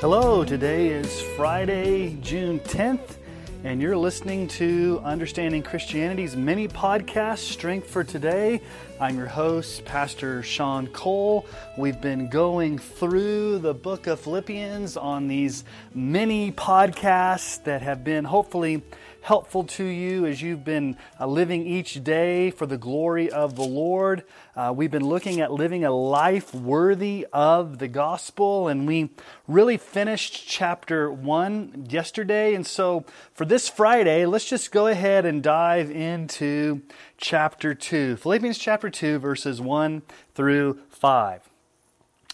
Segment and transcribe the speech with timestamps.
[0.00, 3.16] Hello, today is Friday, June 10th,
[3.64, 8.62] and you're listening to Understanding Christianity's mini podcast, Strength for Today.
[9.00, 11.46] I'm your host, Pastor Sean Cole.
[11.76, 18.24] We've been going through the book of Philippians on these mini podcasts that have been
[18.24, 18.84] hopefully
[19.28, 23.62] helpful to you as you've been uh, living each day for the glory of the
[23.62, 24.24] Lord.
[24.56, 29.10] Uh, we've been looking at living a life worthy of the gospel, and we
[29.46, 32.54] really finished chapter one yesterday.
[32.54, 36.80] And so for this Friday, let's just go ahead and dive into
[37.18, 40.00] chapter two Philippians chapter 2, verses 1
[40.34, 41.42] through 5.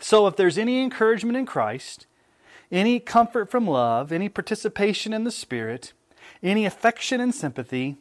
[0.00, 2.06] So if there's any encouragement in Christ,
[2.72, 5.92] any comfort from love, any participation in the Spirit,
[6.42, 7.96] any affection and sympathy,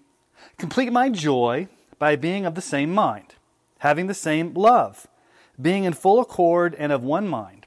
[0.57, 3.35] complete my joy by being of the same mind,
[3.79, 5.07] having the same love,
[5.61, 7.65] being in full accord and of one mind.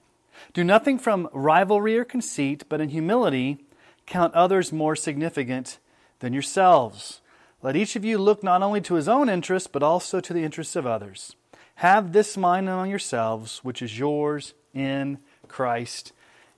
[0.52, 3.58] Do nothing from rivalry or conceit, but in humility
[4.06, 5.78] count others more significant
[6.20, 7.20] than yourselves.
[7.62, 10.42] Let each of you look not only to his own interests, but also to the
[10.42, 11.36] interests of others.
[11.76, 16.12] Have this mind among yourselves, which is yours in Christ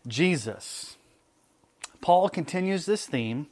[0.07, 0.97] Jesus.
[2.01, 3.47] Paul continues this theme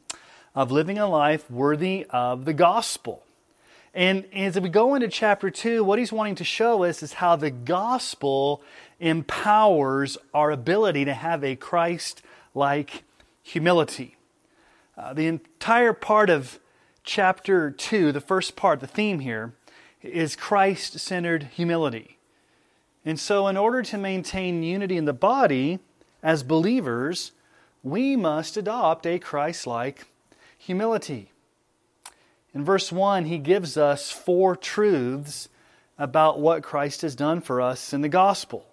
[0.55, 3.23] of living a life worthy of the gospel.
[3.95, 7.37] And as we go into chapter 2, what he's wanting to show us is how
[7.37, 8.63] the gospel
[9.01, 12.23] empowers our ability to have a Christ
[12.55, 13.05] like
[13.43, 14.17] humility.
[14.97, 16.59] Uh, the entire part of
[17.05, 19.55] chapter 2, the first part, the theme here,
[20.03, 22.19] is Christ centered humility.
[23.05, 25.81] And so, in order to maintain unity in the body
[26.23, 27.33] as believers,
[27.83, 30.07] we must adopt a Christ like
[30.63, 31.29] humility.
[32.55, 35.49] In verse 1, he gives us four truths
[35.99, 38.67] about what Christ has done for us in the gospel.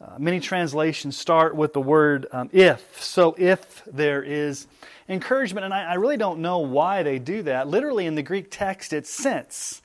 [0.00, 3.02] Uh, many translations start with the word um, if.
[3.02, 4.66] So, if there is
[5.08, 7.66] encouragement, and I, I, really don't know why they do that.
[7.66, 9.82] Literally in the Greek text, it's since.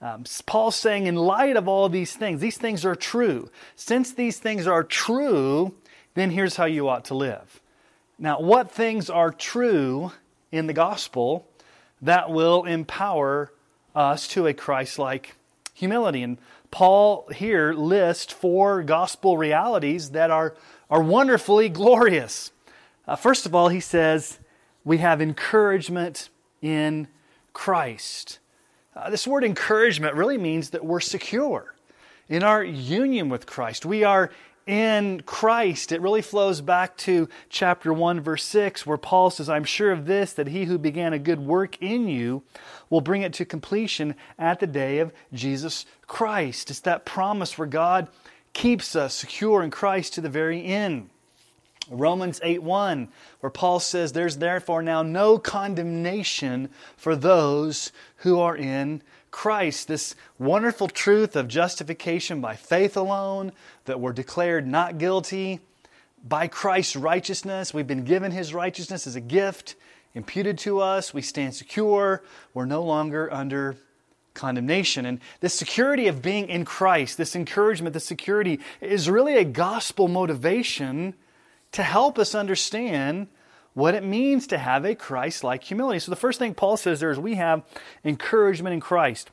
[0.00, 3.50] Um, Paul's saying, in light of all these things, these things are true.
[3.76, 5.74] Since these things are true,
[6.14, 7.60] then here's how you ought to live.
[8.18, 10.12] Now, what things are true
[10.52, 11.46] in the gospel
[12.02, 13.52] that will empower
[13.94, 15.36] us to a Christ like
[15.74, 16.22] humility.
[16.22, 16.38] And
[16.70, 20.54] Paul here lists four gospel realities that are,
[20.88, 22.52] are wonderfully glorious.
[23.06, 24.38] Uh, first of all, he says,
[24.84, 26.28] we have encouragement
[26.62, 27.08] in
[27.52, 28.38] Christ.
[28.94, 31.74] Uh, this word encouragement really means that we're secure
[32.28, 33.84] in our union with Christ.
[33.84, 34.30] We are
[34.66, 35.92] in Christ.
[35.92, 40.06] It really flows back to chapter 1, verse 6, where Paul says, I'm sure of
[40.06, 42.42] this, that he who began a good work in you
[42.88, 46.70] will bring it to completion at the day of Jesus Christ.
[46.70, 48.08] It's that promise where God
[48.52, 51.10] keeps us secure in Christ to the very end.
[51.90, 53.08] Romans 8 1,
[53.40, 60.14] where Paul says, There's therefore now no condemnation for those who are in Christ, this
[60.38, 63.52] wonderful truth of justification by faith alone,
[63.84, 65.60] that we're declared not guilty
[66.26, 67.74] by Christ's righteousness.
[67.74, 69.74] We've been given his righteousness as a gift,
[70.14, 71.14] imputed to us.
[71.14, 72.22] We stand secure.
[72.54, 73.76] We're no longer under
[74.34, 75.06] condemnation.
[75.06, 80.08] And this security of being in Christ, this encouragement, this security, is really a gospel
[80.08, 81.14] motivation
[81.72, 83.28] to help us understand
[83.74, 86.00] what it means to have a Christ like humility.
[86.00, 87.62] So the first thing Paul says there is we have
[88.04, 89.30] encouragement in Christ.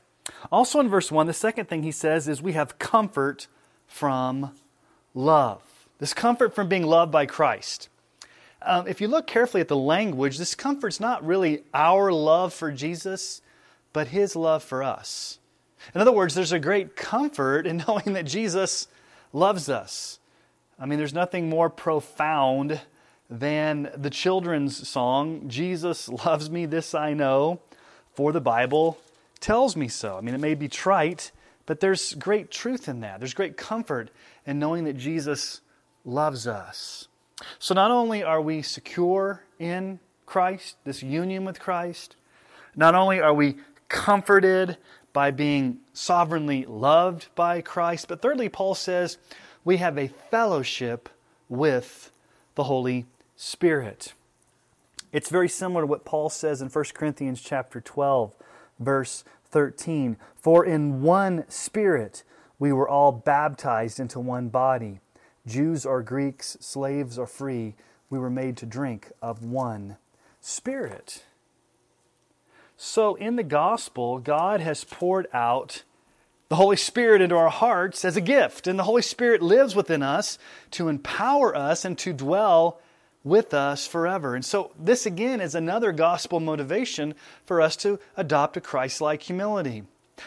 [0.52, 3.48] Also in verse 1, the second thing he says is we have comfort
[3.86, 4.52] from
[5.14, 5.62] love.
[5.98, 7.88] This comfort from being loved by Christ.
[8.62, 12.70] Um, if you look carefully at the language, this comfort's not really our love for
[12.70, 13.40] Jesus,
[13.92, 15.38] but his love for us.
[15.94, 18.88] In other words, there's a great comfort in knowing that Jesus
[19.32, 20.17] loves us.
[20.78, 22.80] I mean, there's nothing more profound
[23.28, 27.60] than the children's song, Jesus Loves Me, This I Know,
[28.14, 28.98] for the Bible
[29.40, 30.16] tells me so.
[30.16, 31.32] I mean, it may be trite,
[31.66, 33.18] but there's great truth in that.
[33.18, 34.10] There's great comfort
[34.46, 35.60] in knowing that Jesus
[36.04, 37.08] loves us.
[37.58, 42.16] So not only are we secure in Christ, this union with Christ,
[42.76, 43.56] not only are we
[43.88, 44.76] comforted
[45.12, 49.18] by being sovereignly loved by Christ, but thirdly, Paul says
[49.68, 51.10] we have a fellowship
[51.46, 52.10] with
[52.54, 53.04] the Holy
[53.36, 54.14] Spirit.
[55.12, 58.34] It's very similar to what Paul says in 1 Corinthians chapter 12,
[58.80, 60.16] verse 13.
[60.36, 62.22] For in one Spirit
[62.58, 65.00] we were all baptized into one body.
[65.46, 67.74] Jews or Greeks, slaves or free,
[68.08, 69.98] we were made to drink of one
[70.40, 71.24] Spirit.
[72.78, 75.82] So in the gospel, God has poured out
[76.48, 78.66] the Holy Spirit into our hearts as a gift.
[78.66, 80.38] And the Holy Spirit lives within us
[80.72, 82.80] to empower us and to dwell
[83.24, 84.34] with us forever.
[84.34, 87.14] And so, this again is another gospel motivation
[87.44, 89.82] for us to adopt a Christ like humility.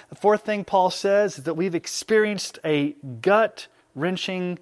[0.10, 4.60] The fourth thing Paul says is that we've experienced a gut wrenching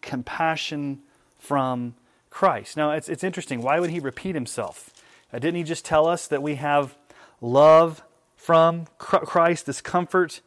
[0.00, 1.00] compassion
[1.38, 1.94] from
[2.30, 2.76] Christ.
[2.76, 3.60] Now, it's, it's interesting.
[3.62, 4.90] Why would he repeat himself?
[5.32, 6.96] Didn't he just tell us that we have
[7.40, 8.02] love
[8.36, 10.40] from Christ, this comfort?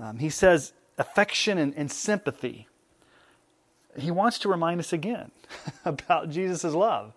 [0.00, 2.66] Um, he says affection and, and sympathy.
[3.96, 5.30] He wants to remind us again
[5.84, 7.12] about Jesus' love.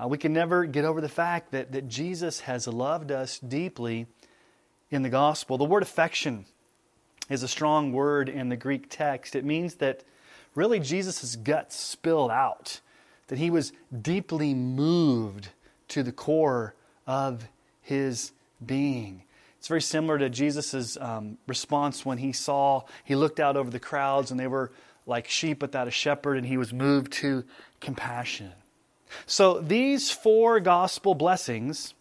[0.00, 4.06] Uh, we can never get over the fact that, that Jesus has loved us deeply
[4.90, 5.58] in the gospel.
[5.58, 6.46] The word affection
[7.28, 9.36] is a strong word in the Greek text.
[9.36, 10.02] It means that
[10.54, 12.80] really Jesus' guts spilled out,
[13.28, 13.72] that he was
[14.02, 15.50] deeply moved
[15.88, 16.74] to the core
[17.06, 17.48] of
[17.82, 18.32] his
[18.64, 19.22] being.
[19.60, 23.78] It's very similar to Jesus' um, response when he saw, he looked out over the
[23.78, 24.72] crowds and they were
[25.04, 27.44] like sheep without a shepherd, and he was moved to
[27.78, 28.52] compassion.
[29.26, 31.92] So these four gospel blessings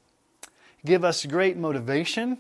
[0.86, 2.38] give us great motivation,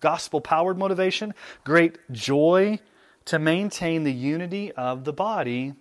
[0.00, 1.32] gospel powered motivation,
[1.64, 2.78] great joy
[3.24, 5.72] to maintain the unity of the body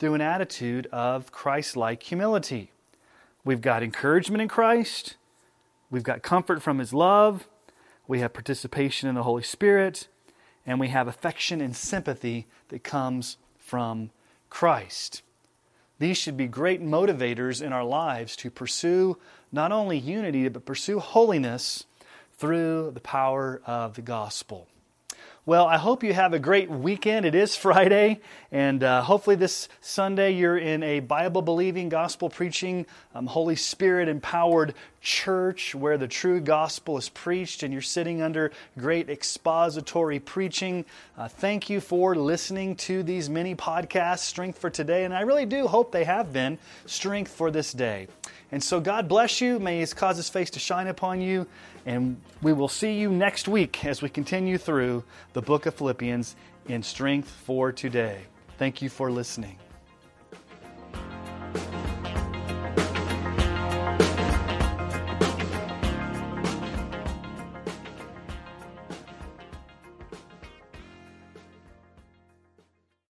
[0.00, 2.72] through an attitude of Christ like humility.
[3.44, 5.14] We've got encouragement in Christ,
[5.92, 7.46] we've got comfort from His love,
[8.08, 10.08] we have participation in the Holy Spirit,
[10.64, 14.10] and we have affection and sympathy that comes from
[14.50, 15.22] Christ.
[15.98, 19.16] These should be great motivators in our lives to pursue
[19.50, 21.86] not only unity, but pursue holiness
[22.36, 24.68] through the power of the gospel.
[25.48, 27.24] Well, I hope you have a great weekend.
[27.24, 28.20] It is Friday,
[28.50, 32.84] and uh, hopefully, this Sunday you're in a Bible believing, gospel preaching,
[33.14, 38.50] um, Holy Spirit empowered church where the true gospel is preached and you're sitting under
[38.76, 40.84] great expository preaching.
[41.16, 45.46] Uh, thank you for listening to these mini podcasts, Strength for Today, and I really
[45.46, 48.08] do hope they have been strength for this day.
[48.56, 49.58] And so, God bless you.
[49.58, 51.46] May He cause His face to shine upon you.
[51.84, 55.04] And we will see you next week as we continue through
[55.34, 56.34] the book of Philippians
[56.66, 58.22] in Strength for Today.
[58.56, 59.58] Thank you for listening.